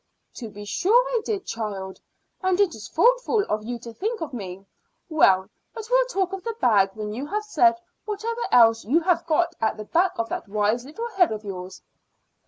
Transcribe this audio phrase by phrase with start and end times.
[0.37, 1.99] "To be sure I did, child,
[2.41, 4.65] and it is thoughtful of you to think of me.
[5.09, 7.75] Well, but we'll talk of the bag when you have said
[8.05, 11.83] whatever else you have got at the back of that wise little head of yours."